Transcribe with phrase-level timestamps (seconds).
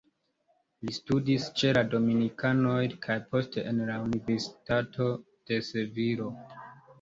[0.85, 5.11] Li studis ĉe la dominikanoj kaj poste en la Universitato
[5.53, 6.33] de Sevilo.